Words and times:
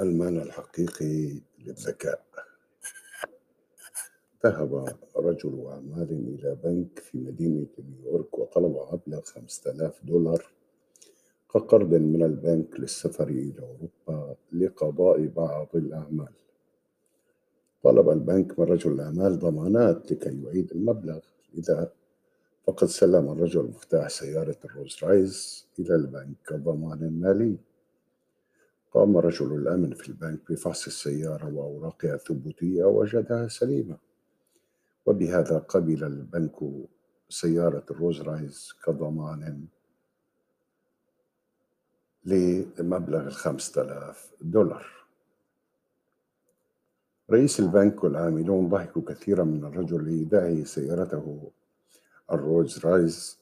المعنى 0.00 0.42
الحقيقي 0.42 1.40
للذكاء. 1.58 2.24
ذهب 4.46 4.96
رجل 5.16 5.66
أعمال 5.66 6.10
إلى 6.10 6.56
بنك 6.64 6.98
في 6.98 7.18
مدينة 7.18 7.66
نيويورك 7.78 8.38
وطلب 8.38 8.76
مبلغ 8.92 9.20
5000 9.22 10.04
دولار 10.04 10.46
كقرض 11.54 11.94
من 11.94 12.22
البنك 12.22 12.80
للسفر 12.80 13.28
إلى 13.28 13.58
أوروبا 13.60 14.36
لقضاء 14.52 15.26
بعض 15.26 15.68
الأعمال. 15.74 16.32
طلب 17.82 18.10
البنك 18.10 18.58
من 18.58 18.66
رجل 18.66 18.92
الأعمال 18.92 19.38
ضمانات 19.38 20.12
لكي 20.12 20.42
يعيد 20.42 20.70
المبلغ. 20.72 21.20
لذا 21.54 21.92
فقد 22.66 22.86
سلم 22.86 23.30
الرجل 23.32 23.62
مفتاح 23.64 24.08
سيارة 24.08 24.56
الروز 24.64 24.98
رايس 25.02 25.66
إلى 25.78 25.94
البنك 25.94 26.36
كضمان 26.46 27.20
مالي 27.20 27.56
قام 28.94 29.16
رجل 29.16 29.52
الأمن 29.54 29.94
في 29.94 30.08
البنك 30.08 30.52
بفحص 30.52 30.86
السيارة 30.86 31.54
وأوراقها 31.54 32.14
الثبوتية 32.14 32.84
وجدها 32.84 33.48
سليمة. 33.48 33.96
وبهذا 35.06 35.58
قبل 35.58 36.04
البنك 36.04 36.56
سيارة 37.28 37.84
الروز 37.90 38.20
رايس 38.20 38.74
كضمان 38.84 39.66
لمبلغ 42.24 43.26
الخمسة 43.26 43.82
آلاف 43.82 44.32
دولار. 44.40 44.86
رئيس 47.30 47.60
البنك 47.60 48.04
والعاملون 48.04 48.68
ضحكوا 48.68 49.02
كثيرا 49.02 49.44
من 49.44 49.64
الرجل 49.64 50.06
لإيداعه 50.06 50.64
سيارته 50.64 51.50
الروز 52.32 52.86
رايس 52.86 53.38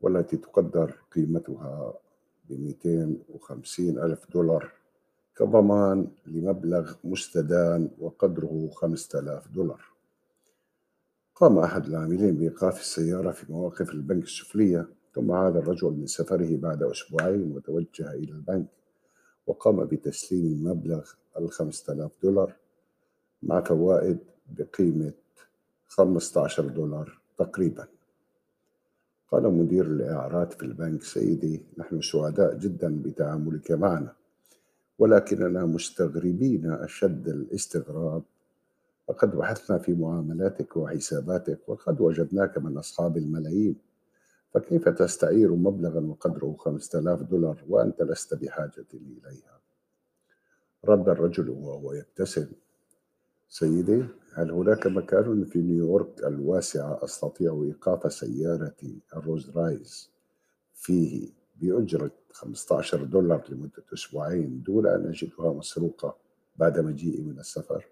والتي 0.00 0.36
تقدر 0.36 0.94
قيمتها 1.14 1.94
بمئتين 2.48 3.22
وخمسين 3.28 3.98
ألف 3.98 4.30
دولار 4.32 4.72
كضمان 5.36 6.06
لمبلغ 6.26 6.94
مستدان 7.04 7.90
وقدره 7.98 8.70
خمسة 8.74 9.18
آلاف 9.18 9.48
دولار. 9.48 9.84
قام 11.34 11.58
أحد 11.58 11.86
العاملين 11.86 12.36
بإيقاف 12.36 12.80
السيارة 12.80 13.30
في 13.32 13.52
مواقف 13.52 13.90
البنك 13.90 14.24
السفلية 14.24 14.88
ثم 15.14 15.32
عاد 15.32 15.56
الرجل 15.56 15.90
من 15.90 16.06
سفره 16.06 16.56
بعد 16.56 16.82
أسبوعين 16.82 17.52
وتوجه 17.52 18.10
إلى 18.12 18.32
البنك 18.32 18.66
وقام 19.46 19.84
بتسليم 19.84 20.64
مبلغ 20.64 21.10
الخمسة 21.38 21.92
آلاف 21.92 22.10
دولار 22.22 22.56
مع 23.42 23.60
فوائد 23.60 24.18
بقيمة 24.58 25.12
خمسة 25.88 26.44
عشر 26.44 26.68
دولار 26.68 27.20
تقريبا. 27.38 27.86
قال 29.32 29.42
مدير 29.42 29.84
الإعارات 29.86 30.52
في 30.52 30.62
البنك 30.62 31.02
سيدي 31.02 31.62
نحن 31.78 32.00
سعداء 32.00 32.58
جدا 32.58 33.02
بتعاملك 33.02 33.70
معنا 33.72 34.12
ولكننا 34.98 35.66
مستغربين 35.66 36.70
أشد 36.70 37.28
الاستغراب. 37.28 38.22
لقد 39.08 39.36
بحثنا 39.36 39.78
في 39.78 39.92
معاملاتك 39.92 40.76
وحساباتك 40.76 41.58
وقد 41.68 42.00
وجدناك 42.00 42.58
من 42.58 42.78
أصحاب 42.78 43.16
الملايين. 43.16 43.76
فكيف 44.54 44.88
تستعير 44.88 45.54
مبلغا 45.54 46.00
وقدره 46.00 46.54
خمسة 46.58 46.98
آلاف 46.98 47.22
دولار 47.22 47.64
وأنت 47.68 48.02
لست 48.02 48.34
بحاجة 48.34 48.86
إليها؟ 48.94 49.60
رد 50.84 51.08
الرجل 51.08 51.50
وهو 51.50 51.92
يبتسم. 51.92 52.46
سيدي 53.52 54.04
هل 54.34 54.50
هناك 54.50 54.86
مكان 54.86 55.44
في 55.44 55.62
نيويورك 55.62 56.24
الواسعة 56.24 57.04
أستطيع 57.04 57.62
إيقاف 57.64 58.12
سيارتي 58.12 59.00
الروز 59.16 59.50
رايز 59.50 60.10
فيه 60.74 61.30
بأجرة 61.56 62.10
15 62.32 63.04
دولار 63.04 63.44
لمدة 63.48 63.84
أسبوعين 63.94 64.62
دون 64.62 64.86
أن 64.86 65.08
أجدها 65.08 65.52
مسروقة 65.52 66.16
بعد 66.56 66.78
مجيئي 66.78 67.22
من 67.22 67.38
السفر؟ 67.38 67.86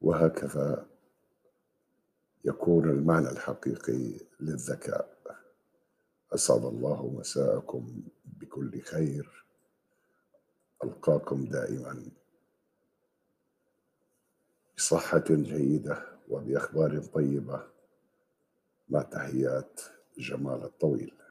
وهكذا 0.00 0.86
يكون 2.44 2.90
المعنى 2.90 3.30
الحقيقي 3.30 4.20
للذكاء. 4.40 5.16
أسعد 6.32 6.64
الله 6.64 7.10
مساءكم 7.18 8.02
بكل 8.24 8.80
خير. 8.80 9.44
ألقاكم 10.84 11.44
دائما. 11.44 12.19
بصحة 14.80 15.24
جيدة 15.30 16.02
وبأخبار 16.28 17.00
طيبة. 17.00 17.62
مع 18.88 19.02
تحيات 19.02 19.80
جمال 20.18 20.64
الطويل. 20.64 21.14